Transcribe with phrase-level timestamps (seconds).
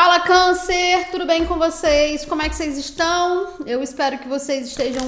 [0.00, 2.24] Fala Câncer, tudo bem com vocês?
[2.24, 3.54] Como é que vocês estão?
[3.66, 5.02] Eu espero que vocês estejam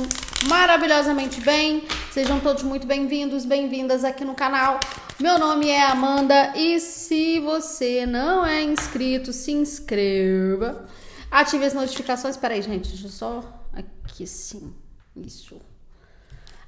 [0.49, 1.87] maravilhosamente bem.
[2.11, 4.81] Sejam todos muito bem-vindos, bem-vindas aqui no canal.
[5.21, 10.89] Meu nome é Amanda e se você não é inscrito, se inscreva.
[11.31, 12.37] Ative as notificações.
[12.37, 14.75] Peraí, gente, deixa eu só aqui sim.
[15.15, 15.61] Isso.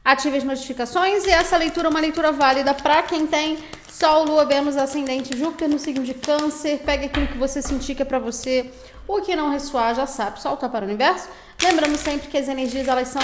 [0.04, 3.58] Ative as notificações e essa leitura é uma leitura válida para quem tem
[3.88, 6.80] Sol, Lua, Vênus, Ascendente, Júpiter no signo de Câncer.
[6.84, 8.72] Pegue aquilo que você sentir que é para você.
[9.06, 11.28] O que não ressoar já sabe, solta para o universo.
[11.62, 13.22] Lembrando sempre que as energias elas são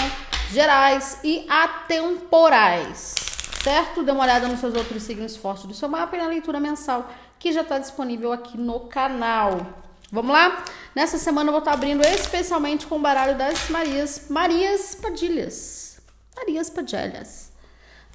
[0.51, 3.13] gerais e atemporais,
[3.61, 4.01] certo?
[4.01, 7.11] Dê uma olhada nos seus outros signos fortes do seu mapa e na leitura mensal
[7.37, 9.59] que já está disponível aqui no canal.
[10.11, 10.63] Vamos lá?
[10.95, 15.88] Nessa semana eu vou estar abrindo especialmente com o baralho das Marias, Marias Padilhas.
[16.35, 17.51] Marias Padilhas.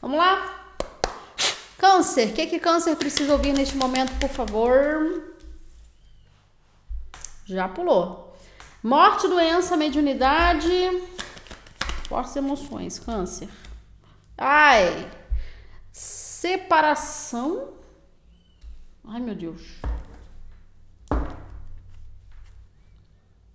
[0.01, 0.65] Vamos lá?
[1.79, 5.35] Câncer, o que, que câncer precisa ouvir neste momento, por favor?
[7.45, 8.35] Já pulou.
[8.83, 10.69] Morte, doença, mediunidade.
[12.09, 13.49] Fortes emoções, câncer.
[14.37, 15.11] Ai.
[15.93, 17.75] Separação.
[19.07, 19.81] Ai, meu Deus.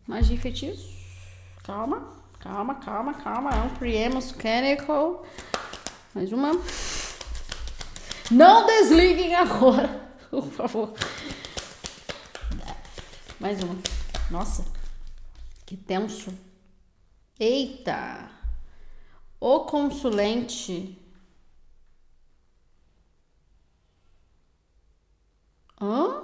[0.08, 0.98] Magia e feitiço.
[1.64, 3.52] Calma, calma, calma, calma.
[3.52, 5.26] É um Priemos Mechanical.
[6.14, 6.52] Mais uma.
[8.32, 10.94] Não desliguem agora, por favor.
[13.40, 13.76] Mais uma.
[14.30, 14.66] Nossa,
[15.66, 16.34] que tenso.
[17.40, 18.30] Eita!
[19.40, 20.98] O consulente.
[25.82, 26.23] Hã?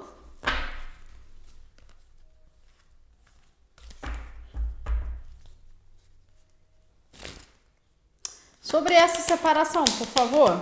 [8.62, 10.62] Sobre essa separação, por favor.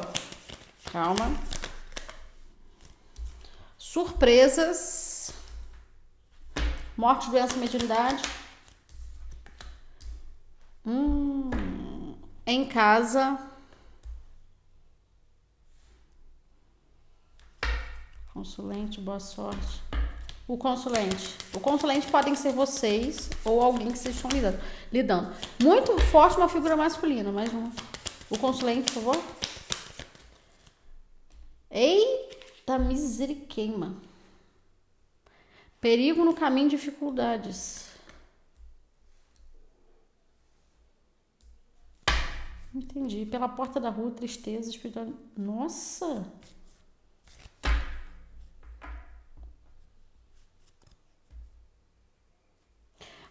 [0.91, 1.31] Calma.
[3.77, 5.33] Surpresas.
[6.95, 8.23] Morte, doença, mediunidade.
[10.85, 13.37] Hum, em casa.
[18.33, 19.81] Consulente, boa sorte.
[20.47, 21.37] O consulente.
[21.53, 24.59] O consulente podem ser vocês ou alguém que vocês estão lidando.
[24.91, 25.33] lidando.
[25.61, 27.71] Muito forte uma figura masculina, mais um.
[28.29, 29.23] O consulente, por favor.
[31.69, 33.95] Eita miseriqueima.
[35.79, 37.89] Perigo no caminho, dificuldades.
[42.73, 43.25] Entendi.
[43.25, 45.07] Pela porta da rua, tristeza, espiritual.
[45.37, 46.25] Nossa!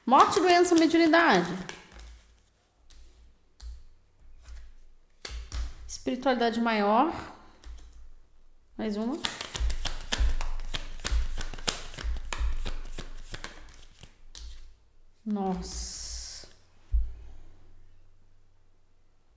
[0.05, 1.51] Morte, doença, mediunidade.
[6.03, 7.15] Espiritualidade maior.
[8.77, 9.17] Mais uma.
[15.25, 16.49] Nossa.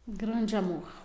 [0.08, 1.05] Grande amor.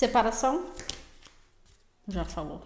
[0.00, 0.64] Separação
[2.08, 2.62] já falou.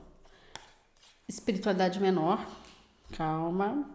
[1.26, 2.46] Espiritualidade menor,
[3.16, 3.90] calma.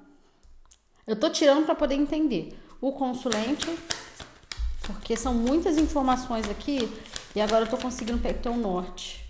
[1.08, 2.60] Eu tô tirando para poder entender.
[2.82, 3.66] O consulente,
[4.82, 6.80] porque são muitas informações aqui
[7.34, 9.26] e agora eu tô conseguindo pegar o norte.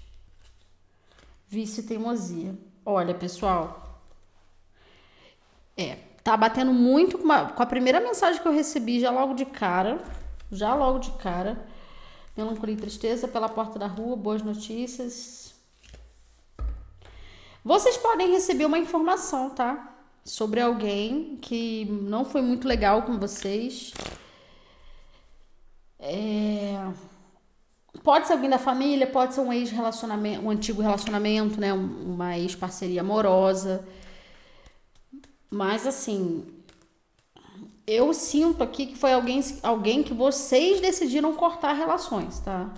[1.47, 2.57] Vício e teimosia.
[2.83, 4.01] Olha, pessoal.
[5.77, 9.45] É, tá batendo muito com, com a primeira mensagem que eu recebi já logo de
[9.45, 10.03] cara.
[10.51, 11.63] Já logo de cara.
[12.39, 15.53] Melancolia e tristeza pela porta da rua, boas notícias,
[17.63, 19.93] vocês podem receber uma informação, tá?
[20.23, 23.93] Sobre alguém que não foi muito legal com vocês.
[25.99, 26.89] É...
[28.03, 31.73] Pode ser alguém da família, pode ser um ex-relacionamento, um antigo relacionamento, né?
[31.73, 33.85] Uma ex-parceria amorosa.
[35.51, 36.45] Mas assim,
[37.89, 42.71] eu sinto aqui que foi alguém, alguém que vocês decidiram cortar relações, tá?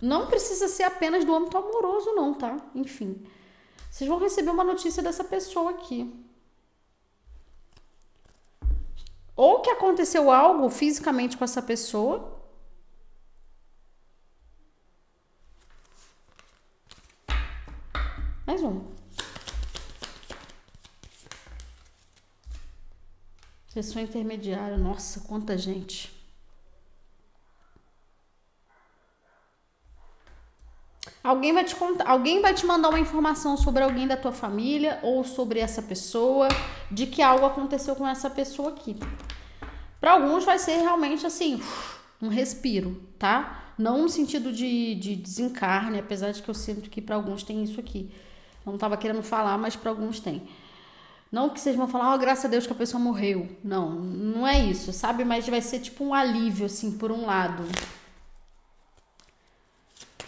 [0.00, 2.56] Não precisa ser apenas do âmbito amoroso, não, tá?
[2.74, 3.22] Enfim.
[3.90, 6.10] Vocês vão receber uma notícia dessa pessoa aqui.
[9.36, 12.40] Ou que aconteceu algo fisicamente com essa pessoa.
[18.46, 19.00] Mais um.
[23.80, 24.76] Pessoa intermediária.
[24.76, 26.12] Nossa, quanta gente.
[31.24, 34.98] Alguém vai te contar, alguém vai te mandar uma informação sobre alguém da tua família
[35.02, 36.48] ou sobre essa pessoa,
[36.90, 38.98] de que algo aconteceu com essa pessoa aqui.
[39.98, 41.62] Para alguns vai ser realmente assim,
[42.20, 43.72] um respiro, tá?
[43.78, 47.64] Não no sentido de, de desencarne, apesar de que eu sinto que para alguns tem
[47.64, 48.12] isso aqui.
[48.66, 50.46] Eu não estava querendo falar, mas para alguns tem.
[51.30, 53.48] Não que vocês vão falar, oh, graças a Deus que a pessoa morreu.
[53.62, 55.24] Não, não é isso, sabe?
[55.24, 57.62] Mas vai ser tipo um alívio, assim, por um lado.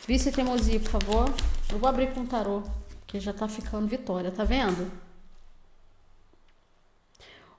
[0.06, 1.34] Vice teimosia, por favor.
[1.70, 2.62] Eu vou abrir com o tarô,
[3.06, 4.90] que já tá ficando vitória, tá vendo?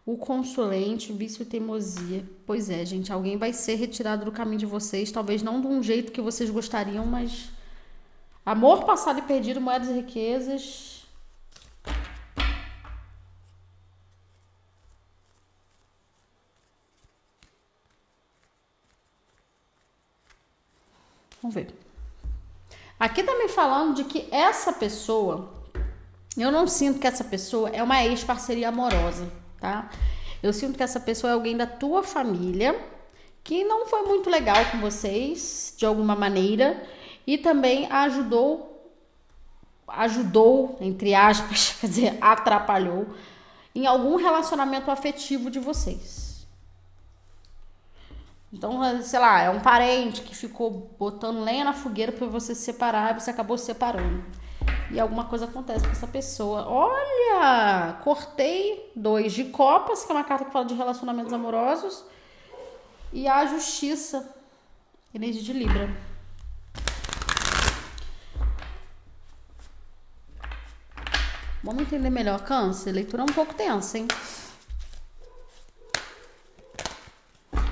[0.05, 2.25] O consulente, vício teimosia.
[2.45, 5.81] Pois é, gente, alguém vai ser retirado do caminho de vocês, talvez não de um
[5.81, 7.49] jeito que vocês gostariam, mas
[8.45, 11.02] amor passado e perdido, moedas e riquezas.
[21.43, 21.67] Vamos ver.
[22.97, 25.51] Aqui tá me falando de que essa pessoa,
[26.37, 29.29] eu não sinto que essa pessoa é uma ex-parceria amorosa,
[29.59, 29.89] tá?
[30.41, 32.79] Eu sinto que essa pessoa é alguém da tua família
[33.43, 36.81] que não foi muito legal com vocês de alguma maneira
[37.27, 38.69] e também ajudou
[39.85, 43.05] ajudou entre aspas, quer dizer, atrapalhou
[43.75, 46.22] em algum relacionamento afetivo de vocês.
[48.53, 52.61] Então, sei lá, é um parente que ficou botando lenha na fogueira para você se
[52.61, 54.23] separar e você acabou se separando.
[54.91, 56.67] E alguma coisa acontece com essa pessoa.
[56.67, 62.05] Olha, cortei dois de copas, que é uma carta que fala de relacionamentos amorosos,
[63.11, 64.35] e a justiça,
[65.15, 65.89] energia de Libra.
[71.63, 72.91] Vamos entender melhor, câncer.
[72.91, 74.07] Leitura é um pouco tensa, hein?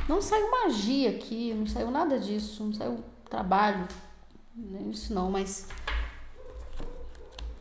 [0.08, 3.88] Não saiu magia aqui, não saiu nada disso, não saiu trabalho,
[4.56, 5.68] nem isso não, mas.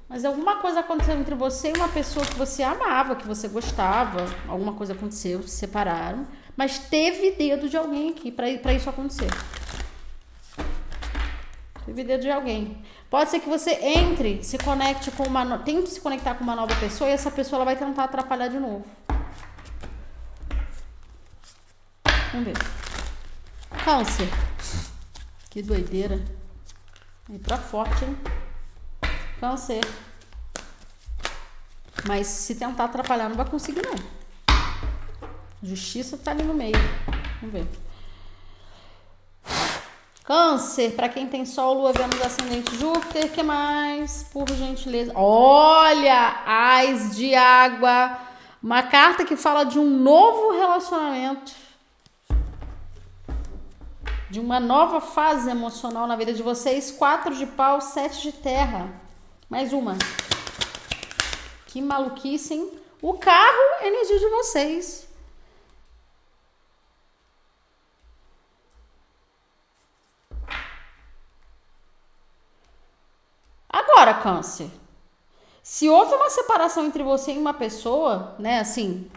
[0.08, 4.26] Mas alguma coisa aconteceu entre você e uma pessoa que você amava, que você gostava,
[4.48, 6.26] alguma coisa aconteceu, se separaram,
[6.56, 9.30] mas teve dedo de alguém aqui para isso acontecer.
[11.86, 12.76] Teve dedo de alguém.
[13.08, 15.58] Pode ser que você entre, se conecte com uma.
[15.58, 18.58] Tente se conectar com uma nova pessoa e essa pessoa ela vai tentar atrapalhar de
[18.58, 18.84] novo.
[22.32, 22.56] Vamos ver.
[23.84, 24.28] Câncer.
[25.50, 26.24] Que doideira.
[27.28, 28.16] E pra forte, hein?
[29.40, 29.80] Câncer.
[32.06, 33.94] Mas se tentar atrapalhar, não vai conseguir, não.
[35.62, 36.78] Justiça tá ali no meio.
[37.40, 37.66] Vamos ver.
[40.24, 44.22] Câncer, para quem tem Sol, Lua, Vênus, Ascendente, Júpiter, que mais?
[44.32, 45.10] Por gentileza.
[45.16, 48.16] Olha, Ais de Água.
[48.62, 51.69] Uma carta que fala de um novo relacionamento
[54.30, 56.90] de uma nova fase emocional na vida de vocês.
[56.92, 58.88] Quatro de pau, sete de terra.
[59.48, 59.96] Mais uma.
[61.66, 62.70] Que maluquice, hein?
[63.02, 65.08] O carro, energia de vocês.
[73.68, 74.70] Agora, câncer.
[75.62, 79.10] Se houve uma separação entre você e uma pessoa, né, assim,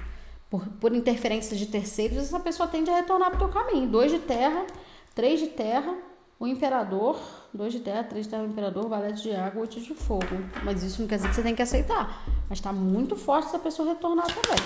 [0.49, 3.87] por, por interferência de terceiros, essa pessoa tende a retornar para o teu caminho.
[3.87, 4.65] Dois de terra,
[5.15, 5.95] Três de terra,
[6.39, 7.19] o imperador,
[7.53, 10.25] dois de terra, três de terra, o imperador, valete de água, oito de fogo.
[10.63, 12.23] Mas isso não quer dizer que você tem que aceitar.
[12.49, 14.57] Mas está muito forte essa pessoa retornar também.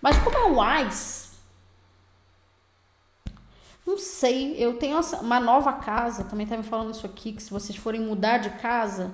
[0.00, 1.24] Mas como é um AIS,
[3.86, 7.50] não sei, eu tenho uma nova casa, também tá me falando isso aqui, que se
[7.50, 9.12] vocês forem mudar de casa,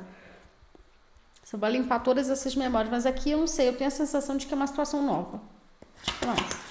[1.43, 2.91] você vai limpar todas essas memórias.
[2.91, 5.41] Mas aqui eu não sei, eu tenho a sensação de que é uma situação nova.
[6.25, 6.71] Mas...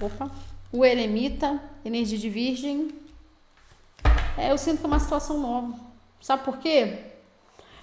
[0.00, 0.47] Opa.
[0.70, 2.88] O eremita, energia de virgem.
[4.36, 5.74] É, eu sinto que é uma situação nova.
[6.20, 6.98] Sabe por quê?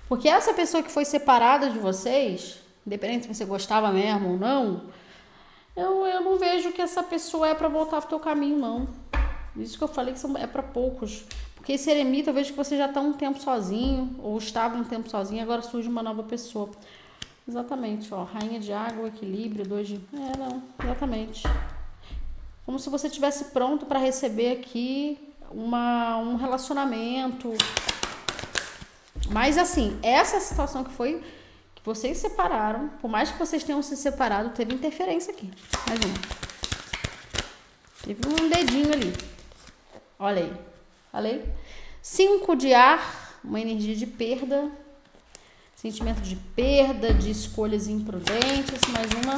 [0.08, 4.84] Porque essa pessoa que foi separada de vocês, independente se você gostava mesmo ou não,
[5.76, 8.88] eu, eu não vejo que essa pessoa é para voltar pro teu caminho, não.
[9.56, 11.26] Isso que eu falei que são, é para poucos.
[11.56, 14.84] Porque esse eremita, eu vejo que você já está um tempo sozinho, ou estava um
[14.84, 16.70] tempo sozinho, agora surge uma nova pessoa.
[17.48, 18.24] Exatamente, ó.
[18.26, 19.96] Rainha de água, equilíbrio, dois de.
[20.14, 21.44] É, não, exatamente
[22.66, 25.20] como se você estivesse pronto para receber aqui
[25.52, 27.54] uma, um relacionamento.
[29.30, 31.24] Mas assim, essa situação que foi
[31.76, 35.52] que vocês separaram, por mais que vocês tenham se separado, teve interferência aqui.
[35.88, 36.46] Mais uma.
[38.04, 39.14] Teve um dedinho ali.
[40.18, 40.54] Olha aí.
[41.12, 41.46] Falei?
[42.02, 44.72] Cinco de ar, uma energia de perda.
[45.76, 48.82] Sentimento de perda, de escolhas imprudentes.
[48.92, 49.38] Mais uma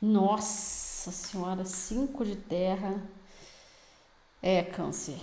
[0.00, 3.02] nossa senhora, cinco de terra.
[4.42, 5.18] É, câncer.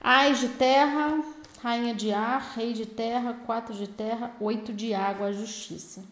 [0.00, 1.22] Ais de terra,
[1.62, 6.04] rainha de ar, rei de terra, quatro de terra, oito de água, justiça.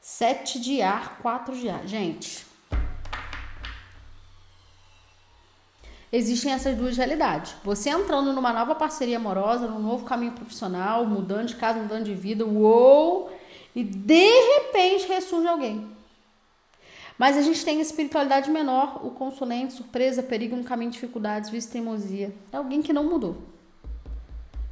[0.00, 1.86] Sete de ar, quatro de ar.
[1.86, 2.44] Gente,
[6.16, 7.54] existem essas duas realidades.
[7.64, 12.14] Você entrando numa nova parceria amorosa, num novo caminho profissional, mudando de casa, mudando de
[12.14, 13.32] vida, uou!
[13.74, 15.92] E de repente ressurge alguém.
[17.18, 21.72] Mas a gente tem espiritualidade menor, o consulente, surpresa, perigo no caminho de dificuldades, vício
[21.72, 22.34] teimosia.
[22.52, 23.42] É alguém que não mudou.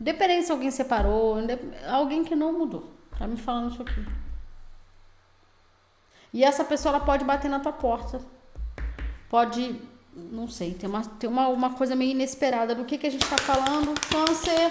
[0.01, 1.37] Independente se alguém separou,
[1.89, 2.91] alguém que não mudou.
[3.19, 4.05] Tá me falando isso aqui.
[6.33, 8.21] E essa pessoa ela pode bater na tua porta.
[9.29, 9.81] Pode,
[10.15, 12.75] não sei, tem uma, tem uma, uma coisa meio inesperada.
[12.75, 13.95] Do que, que a gente tá falando?
[14.09, 14.71] Câncer.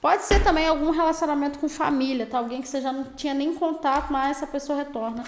[0.00, 2.38] Pode ser também algum relacionamento com família, tá?
[2.38, 5.24] Alguém que você já não tinha nem contato, mas essa pessoa retorna.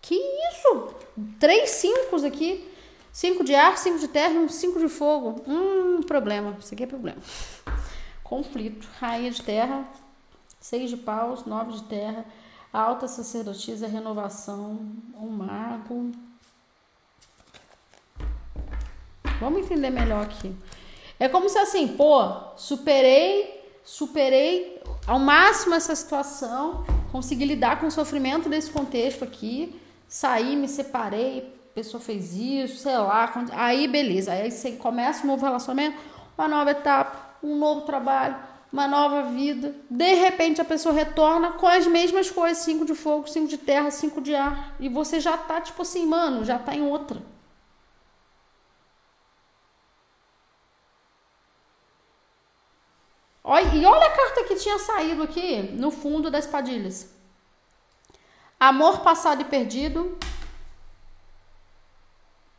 [0.00, 0.94] Que isso?
[1.40, 2.70] Três cinco aqui.
[3.12, 5.42] Cinco de ar, cinco de terra e um cinco de fogo.
[5.46, 6.56] Hum, problema.
[6.60, 7.18] Isso aqui é problema.
[8.22, 8.88] Conflito.
[9.00, 9.88] Rainha de terra.
[10.60, 12.24] Seis de paus, nove de terra.
[12.72, 14.80] Alta sacerdotisa, renovação.
[15.16, 16.10] Um mago.
[19.40, 20.54] Vamos entender melhor aqui.
[21.18, 22.22] É como se assim, pô,
[22.56, 29.80] superei, superei ao máximo essa situação, consegui lidar com o sofrimento desse contexto aqui
[30.14, 33.32] saí, me separei, a pessoa fez isso, sei lá.
[33.52, 34.32] Aí, beleza.
[34.32, 35.98] Aí você começa um novo relacionamento,
[36.38, 38.36] uma nova etapa, um novo trabalho,
[38.72, 39.74] uma nova vida.
[39.90, 43.90] De repente a pessoa retorna com as mesmas coisas: cinco de fogo, cinco de terra,
[43.90, 44.76] cinco de ar.
[44.78, 47.20] E você já tá, tipo assim, mano, já tá em outra.
[53.54, 57.08] Olha, e olha a carta que tinha saído aqui no fundo das padilhas.
[58.58, 60.18] Amor passado e perdido.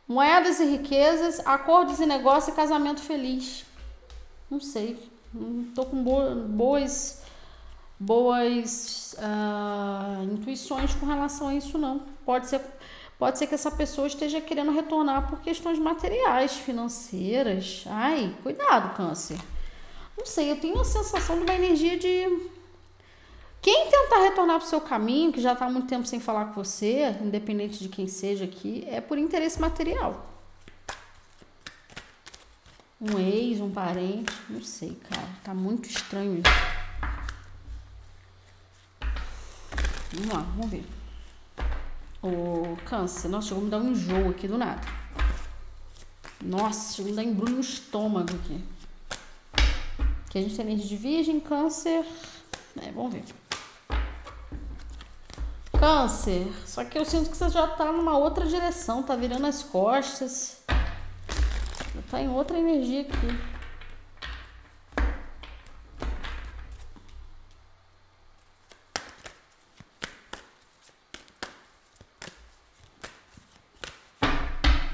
[0.08, 3.66] Moedas e riquezas, acordos e negócio e casamento feliz.
[4.50, 4.98] Não sei.
[5.34, 7.22] Não tô com boas
[8.00, 12.00] boas uh, intuições com relação a isso não.
[12.24, 12.62] Pode ser
[13.18, 17.84] pode ser que essa pessoa esteja querendo retornar por questões materiais, financeiras.
[17.86, 19.38] Ai, cuidado, câncer.
[20.16, 22.48] Não sei, eu tenho a sensação de uma energia de
[23.66, 26.46] quem tentar retornar para o seu caminho, que já está há muito tempo sem falar
[26.46, 30.24] com você, independente de quem seja aqui, é por interesse material.
[33.00, 35.28] Um ex, um parente, não sei, cara.
[35.42, 36.76] Tá muito estranho isso.
[40.12, 40.86] Vamos lá, vamos ver.
[42.22, 43.28] O câncer.
[43.28, 44.80] Nossa, chegou a me dar um enjoo aqui do nada.
[46.40, 48.64] Nossa, chegou a me dar embrulho no estômago aqui.
[50.36, 52.04] Aqui a gente tem de virgem, câncer.
[52.82, 53.24] É, vamos ver.
[55.80, 59.62] Câncer, só que eu sinto que você já tá numa outra direção, tá virando as
[59.62, 60.62] costas.
[60.68, 63.16] Já tá em outra energia aqui.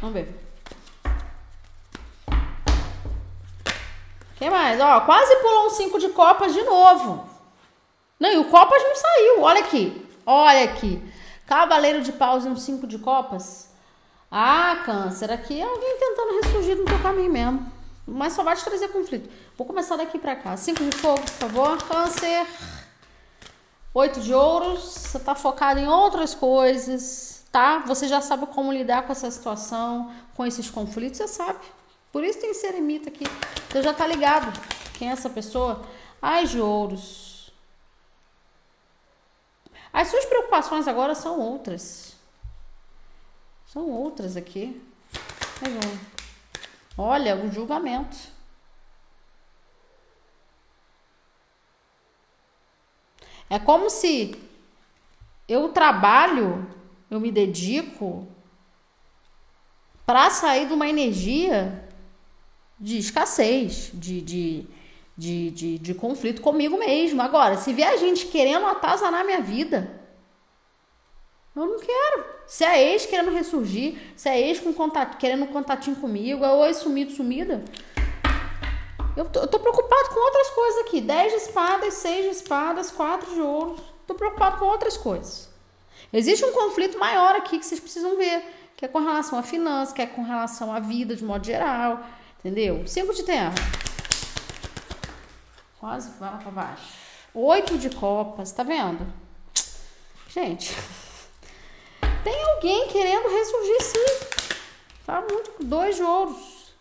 [0.00, 0.41] Vamos ver.
[4.72, 4.80] Mais?
[4.80, 7.28] Ó, quase pulou um 5 de copas de novo.
[8.18, 9.42] Não, e o copas não saiu.
[9.42, 10.08] Olha aqui.
[10.24, 11.02] Olha aqui.
[11.46, 13.68] Cavaleiro de paus e um cinco de copas.
[14.30, 17.72] Ah, câncer, aqui é alguém tentando ressurgir no teu caminho mesmo.
[18.06, 19.28] Mas só vai te trazer conflito.
[19.58, 20.56] Vou começar daqui pra cá.
[20.56, 21.82] Cinco de fogo, por favor.
[21.82, 22.46] Câncer.
[23.92, 24.82] Oito de ouros.
[24.82, 27.80] Você tá focado em outras coisas, tá?
[27.80, 31.60] Você já sabe como lidar com essa situação, com esses conflitos, você sabe.
[32.12, 33.24] Por isso tem esse eremita aqui.
[33.70, 34.52] Você já tá ligado
[34.98, 35.82] quem é essa pessoa.
[36.20, 37.50] Ai, de ouros.
[39.90, 42.14] As suas preocupações agora são outras.
[43.66, 44.80] São outras aqui.
[46.96, 48.16] Olha, o julgamento.
[53.48, 54.38] É como se
[55.48, 56.66] eu trabalho,
[57.10, 58.26] eu me dedico
[60.06, 61.81] para sair de uma energia
[62.82, 64.66] de escassez, de, de
[65.16, 67.20] de, de, de conflito comigo mesmo.
[67.22, 70.00] Agora, se vier gente querendo atazanar minha vida,
[71.54, 72.24] eu não quero.
[72.46, 76.74] Se é ex querendo ressurgir, se é ex com contato, querendo contatinho comigo, é oi
[76.74, 77.62] sumido, sumida.
[79.16, 81.00] Eu tô, eu tô preocupado com outras coisas aqui.
[81.00, 83.80] 10 de espadas, 6 de espadas, 4 de ouros.
[84.06, 85.50] Tô preocupado com outras coisas.
[86.12, 88.42] Existe um conflito maior aqui que vocês precisam ver,
[88.76, 92.00] que é com relação à finança, que é com relação à vida de modo geral,
[92.44, 92.86] entendeu?
[92.86, 93.54] Cinco de terra.
[95.78, 96.92] Quase vai lá pra baixo.
[97.34, 99.06] Oito de copas, tá vendo?
[100.28, 100.76] Gente,
[102.22, 104.56] tem alguém querendo ressurgir sim.
[105.06, 105.52] Tá muito.
[105.60, 106.72] Dois de ouros.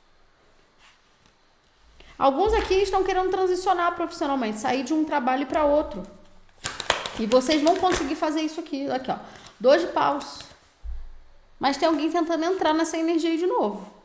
[2.17, 6.03] Alguns aqui estão querendo transicionar profissionalmente, sair de um trabalho para outro.
[7.19, 8.89] E vocês vão conseguir fazer isso aqui.
[8.89, 9.17] Aqui, ó.
[9.59, 10.39] Dois de paus.
[11.59, 14.00] Mas tem alguém tentando entrar nessa energia de novo.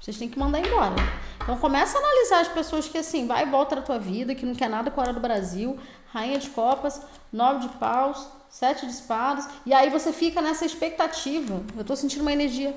[0.00, 0.96] Vocês têm que mandar embora.
[1.42, 4.46] Então começa a analisar as pessoas que assim, vai e volta da tua vida, que
[4.46, 5.78] não quer nada com a hora do Brasil,
[6.12, 11.62] rainha de copas, nove de paus, sete de espadas, e aí você fica nessa expectativa.
[11.76, 12.74] Eu tô sentindo uma energia.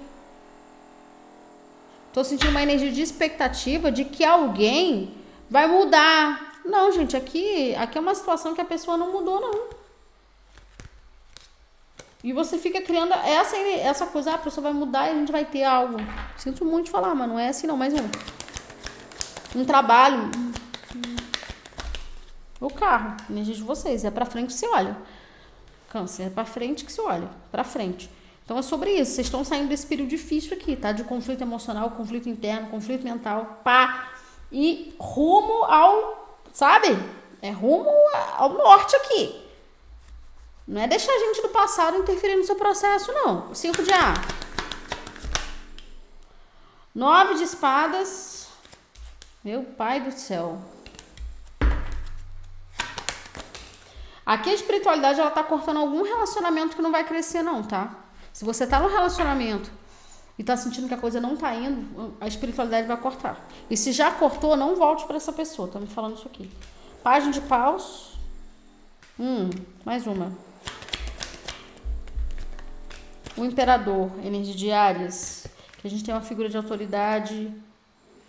[2.12, 5.16] Tô sentindo uma energia de expectativa de que alguém
[5.50, 6.60] vai mudar.
[6.66, 9.83] Não, gente, aqui, aqui é uma situação que a pessoa não mudou, não.
[12.24, 15.32] E você fica criando essa, essa coisa, ah, a pessoa vai mudar e a gente
[15.32, 15.98] vai ter algo.
[16.38, 19.60] Sinto muito falar, mas não é assim não, mais um.
[19.60, 20.32] Um trabalho.
[22.62, 24.96] O carro, energia de vocês, é para frente que se olha.
[25.90, 28.10] Câncer, é para frente que se olha, para frente.
[28.46, 29.12] Então é sobre isso.
[29.12, 30.94] Vocês estão saindo desse período difícil aqui, tá?
[30.94, 34.14] De conflito emocional, conflito interno, conflito mental, pá.
[34.50, 36.88] E rumo ao, sabe?
[37.42, 37.90] É rumo
[38.38, 39.43] ao norte aqui.
[40.68, 43.54] Não é deixar a gente do passado interferir no seu processo, não.
[43.54, 44.14] Cinco de A.
[46.96, 48.48] Nove de espadas.
[49.44, 50.62] Meu pai do céu.
[54.26, 57.94] Aqui a espiritualidade ela tá cortando algum relacionamento que não vai crescer, não, tá?
[58.32, 59.70] Se você tá no relacionamento
[60.40, 63.46] e tá sentindo que a coisa não tá indo, a espiritualidade vai cortar.
[63.70, 65.68] E se já cortou, não volte para essa pessoa.
[65.68, 66.50] Tô me falando isso aqui.
[67.04, 68.18] Página de paus.
[69.20, 69.50] Hum,
[69.84, 70.32] mais uma.
[73.36, 75.48] O imperador, energia de Ares,
[75.80, 77.52] que a gente tem uma figura de autoridade.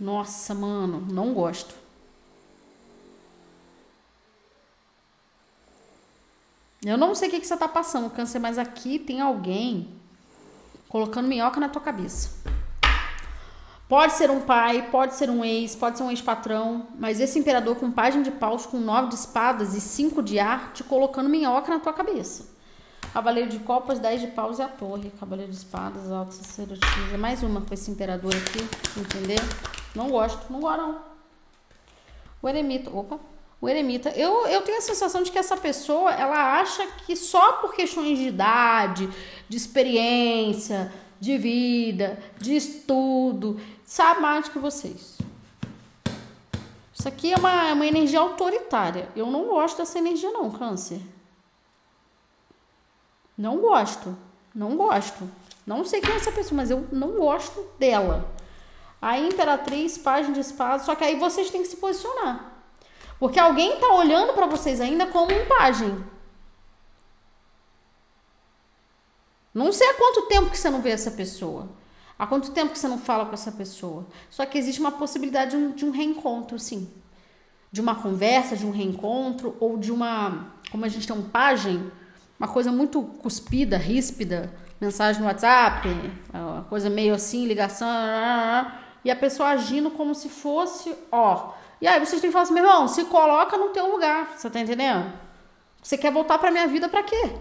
[0.00, 1.75] Nossa, mano, não gosto.
[6.84, 9.88] Eu não sei o que, que você tá passando, câncer, mas aqui tem alguém
[10.88, 12.30] colocando minhoca na tua cabeça.
[13.88, 17.76] Pode ser um pai, pode ser um ex, pode ser um ex-patrão, mas esse imperador
[17.76, 21.73] com página de paus, com nove de espadas e cinco de ar, te colocando minhoca
[21.73, 22.53] na tua cabeça.
[23.14, 25.08] Cavaleiro de copas, 10 de paus e a torre.
[25.20, 27.16] Cavaleiro de espadas, alto sacerdotisa.
[27.16, 28.58] Mais uma com esse imperador aqui,
[28.98, 29.38] entender?
[29.94, 31.00] Não gosto, não gosto não.
[32.42, 33.20] O eremita, opa,
[33.60, 34.10] o eremita.
[34.10, 38.18] Eu, eu tenho a sensação de que essa pessoa, ela acha que só por questões
[38.18, 39.08] de idade,
[39.48, 45.18] de experiência, de vida, de estudo, sabe mais que vocês.
[46.92, 49.08] Isso aqui é uma, é uma energia autoritária.
[49.14, 51.00] Eu não gosto dessa energia não, câncer.
[53.36, 54.16] Não gosto.
[54.54, 55.28] Não gosto.
[55.66, 58.32] Não sei quem é essa pessoa, mas eu não gosto dela.
[59.00, 62.52] A Imperatriz, página de espadas, só que aí vocês têm que se posicionar.
[63.18, 66.04] Porque alguém tá olhando para vocês ainda como um pajem.
[69.52, 71.68] Não sei há quanto tempo que você não vê essa pessoa.
[72.18, 74.06] Há quanto tempo que você não fala com essa pessoa.
[74.30, 76.90] Só que existe uma possibilidade de um, de um reencontro, sim.
[77.70, 80.52] De uma conversa, de um reencontro, ou de uma.
[80.70, 81.90] Como a gente tem um pajem,
[82.38, 85.88] uma coisa muito cuspida, ríspida, mensagem no WhatsApp,
[86.32, 87.88] uma coisa meio assim, ligação,
[89.04, 91.52] e a pessoa agindo como se fosse, ó.
[91.80, 94.49] E aí vocês têm que falar assim, meu irmão, se coloca no teu lugar, você
[94.49, 95.12] tá entendendo?
[95.82, 97.32] Você quer voltar pra minha vida para quê?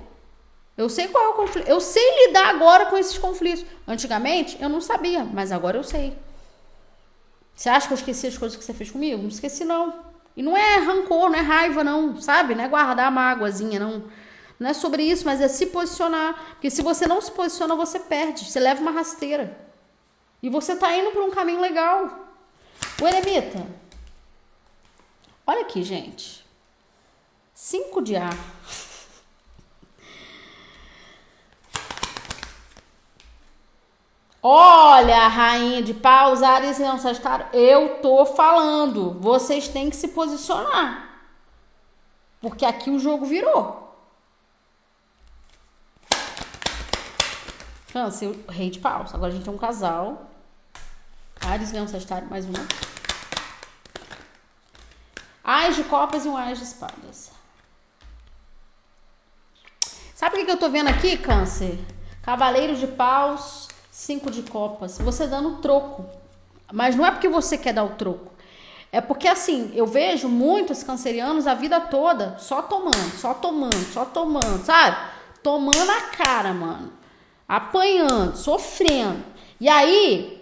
[0.75, 1.67] Eu sei qual é o conflito.
[1.67, 3.63] Eu sei lidar agora com esses conflitos.
[3.88, 6.17] Antigamente eu não sabia, mas agora eu sei.
[7.56, 9.21] Você acha que eu esqueci as coisas que você fez comigo?
[9.21, 9.93] Não esqueci, não.
[10.36, 12.56] E não é rancor, não é raiva, não, sabe?
[12.56, 14.03] Não é guardar mágoazinha, não.
[14.60, 16.52] Não é sobre isso, mas é se posicionar.
[16.52, 18.46] Porque se você não se posiciona, você perde.
[18.46, 19.58] Você leva uma rasteira.
[20.42, 22.28] E você tá indo para um caminho legal.
[23.02, 23.66] O eremita.
[25.46, 26.46] Olha aqui, gente.
[27.54, 28.38] Cinco de ar.
[34.46, 39.18] Olha, rainha de paus, Ares e Sagitário, eu tô falando.
[39.22, 41.22] Vocês têm que se posicionar.
[42.42, 43.83] Porque aqui o jogo virou.
[47.93, 49.13] Câncer, rei de paus.
[49.13, 50.32] Agora a gente tem um casal.
[51.39, 52.58] Ares, Leão, Sagitário, mais uma.
[55.43, 57.32] Ais de copas e um Ais de espadas.
[60.15, 61.77] Sabe o que eu tô vendo aqui, Câncer?
[62.23, 64.97] Cavaleiro de paus, cinco de copas.
[64.97, 66.03] Você dando troco.
[66.71, 68.34] Mas não é porque você quer dar o troco.
[68.91, 74.03] É porque assim, eu vejo muitos cancerianos a vida toda só tomando, só tomando, só
[74.03, 74.97] tomando, sabe?
[75.43, 77.03] Tomando a cara, mano
[77.58, 79.24] apanhando, sofrendo.
[79.60, 80.42] E aí,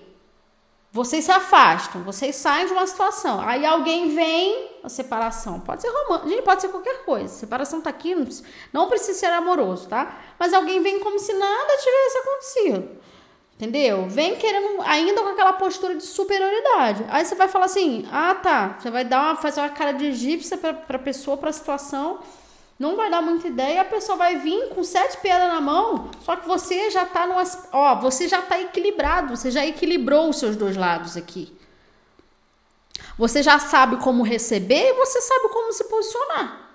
[0.92, 3.40] vocês se afastam, vocês saem de uma situação.
[3.40, 5.60] Aí alguém vem, a separação.
[5.60, 7.34] Pode ser romântico, gente, pode ser qualquer coisa.
[7.34, 8.14] Separação tá aqui,
[8.74, 10.20] não precisa ser amoroso, tá?
[10.38, 13.02] Mas alguém vem como se nada tivesse acontecido.
[13.56, 14.08] Entendeu?
[14.10, 17.06] Vem querendo ainda com aquela postura de superioridade.
[17.10, 18.76] Aí você vai falar assim: "Ah, tá".
[18.80, 22.20] Você vai dar uma fazer uma cara de egípcia para pra pessoa, para a situação
[22.82, 26.36] não vai dar muita ideia, a pessoa vai vir com sete pedras na mão, só
[26.36, 27.36] que você já tá no,
[27.72, 31.56] ó, você já tá equilibrado, você já equilibrou os seus dois lados aqui.
[33.20, 36.72] Você já sabe como receber e você sabe como se posicionar.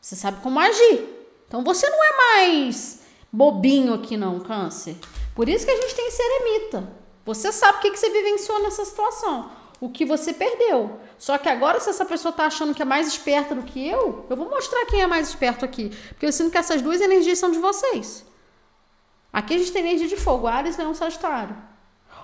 [0.00, 1.08] Você sabe como agir.
[1.48, 3.00] Então você não é mais
[3.32, 4.96] bobinho aqui não, câncer.
[5.34, 6.88] Por isso que a gente tem ser eremita.
[7.26, 11.00] Você sabe o que, que você vivenciou nessa situação o que você perdeu.
[11.18, 14.26] Só que agora, se essa pessoa tá achando que é mais esperta do que eu,
[14.28, 15.90] eu vou mostrar quem é mais esperto aqui.
[16.10, 18.26] Porque eu sinto que essas duas energias são de vocês.
[19.32, 21.56] Aqui a gente tem energia de fogo, Ares é um Sagitário.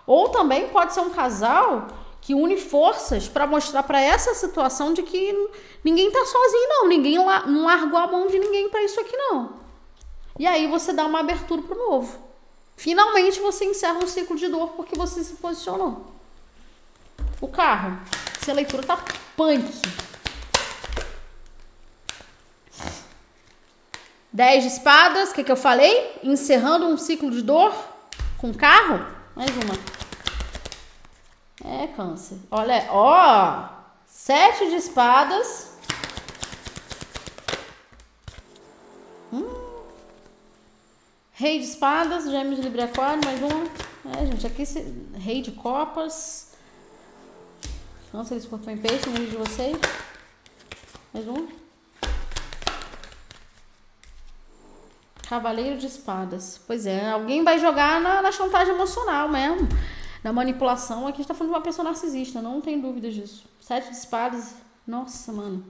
[0.06, 1.86] Ou também pode ser um casal
[2.20, 5.32] que une forças para mostrar para essa situação de que
[5.84, 6.88] ninguém tá sozinho, não.
[6.88, 9.54] Ninguém não largou a mão de ninguém para isso aqui, não.
[10.38, 12.18] E aí você dá uma abertura pro novo.
[12.76, 16.15] Finalmente você encerra um ciclo de dor porque você se posicionou.
[17.40, 17.98] O carro.
[18.40, 19.02] Se a leitura tá
[19.36, 19.70] punk.
[24.32, 26.20] 10 de espadas, o que, que eu falei?
[26.22, 27.74] Encerrando um ciclo de dor
[28.36, 29.06] com carro.
[29.34, 29.74] Mais uma.
[31.64, 32.38] É, câncer.
[32.50, 33.68] Olha, ó.
[34.06, 35.78] Sete de espadas.
[39.32, 39.48] Hum.
[41.32, 43.64] Rei de espadas, gêmeos de Libre Aquário, mais uma.
[44.18, 44.64] É, gente, aqui
[45.18, 46.55] rei de copas.
[48.16, 49.76] Nossa, ele cortou em peixe vídeo de vocês.
[51.12, 51.46] Mais um.
[55.28, 56.58] Cavaleiro de espadas.
[56.66, 59.68] Pois é, alguém vai jogar na, na chantagem emocional mesmo.
[60.24, 61.06] Na manipulação.
[61.06, 63.44] Aqui a gente tá falando de uma pessoa narcisista, não tem dúvidas disso.
[63.60, 64.54] Sete de espadas.
[64.86, 65.62] Nossa, mano.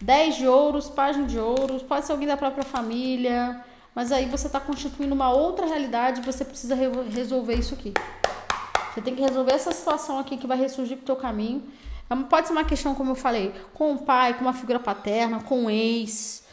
[0.00, 1.82] Dez de ouros, página de ouros.
[1.82, 3.62] Pode ser alguém da própria família.
[3.94, 7.92] Mas aí você tá constituindo uma outra realidade você precisa re resolver isso aqui.
[8.94, 11.64] Você tem que resolver essa situação aqui que vai ressurgir pro teu caminho.
[12.08, 15.40] É pode ser uma questão, como eu falei, com o pai, com uma figura paterna,
[15.40, 16.44] com um ex,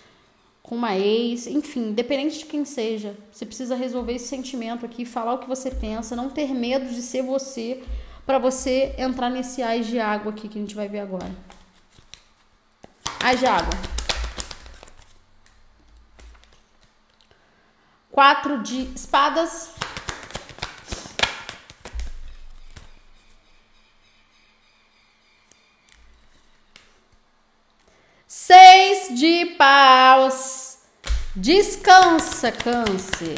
[0.63, 3.15] com uma ex, enfim, independente de quem seja.
[3.32, 7.01] Você precisa resolver esse sentimento aqui, falar o que você pensa, não ter medo de
[7.04, 7.84] ser você,
[8.25, 11.32] para você entrar nesse ais de água aqui que a gente vai ver agora.
[13.23, 13.69] Ais de água.
[18.10, 19.69] Quatro de espadas.
[28.27, 30.80] Seis de paus.
[31.41, 33.34] Descansa, câncer.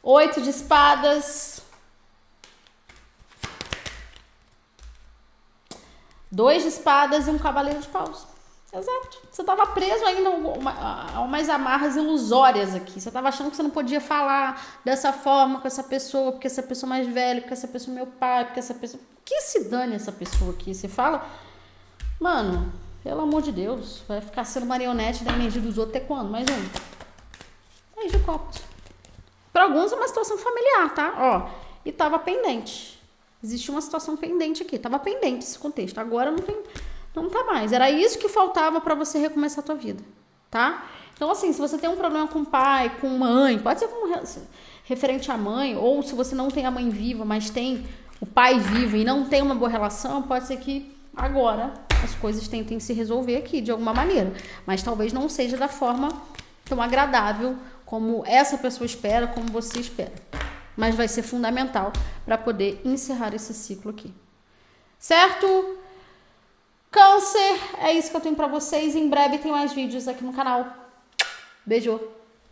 [0.00, 1.60] Oito de espadas.
[6.30, 8.24] Dois de espadas e um cavaleiro de paus.
[8.72, 9.18] Exato.
[9.28, 13.00] Você estava preso ainda a umas amarras ilusórias aqui.
[13.00, 16.62] Você estava achando que você não podia falar dessa forma com essa pessoa, porque essa
[16.62, 19.02] pessoa mais velha, porque essa pessoa é meu pai, porque essa pessoa.
[19.24, 20.72] Que se dane essa pessoa aqui?
[20.72, 21.28] Você fala,
[22.20, 22.72] mano,
[23.04, 26.30] pelo amor de Deus, vai ficar sendo marionete da energia dos outros até quando?
[26.30, 28.00] Mais um.
[28.00, 28.62] Aí de copos.
[29.52, 31.14] Para alguns é uma situação familiar, tá?
[31.18, 31.50] Ó,
[31.84, 32.98] e tava pendente.
[33.42, 34.78] Existe uma situação pendente aqui.
[34.78, 35.98] Tava pendente esse contexto.
[35.98, 36.56] Agora não tem,
[37.14, 37.74] não tá mais.
[37.74, 40.02] Era isso que faltava para você recomeçar a tua vida,
[40.50, 40.86] tá?
[41.14, 44.12] Então assim, se você tem um problema com pai, com mãe, pode ser como
[44.84, 47.86] referente à mãe, ou se você não tem a mãe viva, mas tem
[48.18, 52.46] o pai vivo e não tem uma boa relação, pode ser que agora as coisas
[52.46, 54.32] tentem se resolver aqui de alguma maneira.
[54.66, 56.08] Mas talvez não seja da forma
[56.64, 60.12] tão agradável como essa pessoa espera, como você espera.
[60.76, 61.92] Mas vai ser fundamental
[62.24, 64.12] para poder encerrar esse ciclo aqui.
[64.98, 65.78] Certo?
[66.90, 68.94] Câncer, é isso que eu tenho para vocês.
[68.94, 70.66] Em breve tem mais vídeos aqui no canal.
[71.66, 72.13] Beijo!